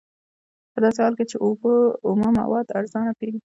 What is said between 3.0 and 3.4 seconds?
پېري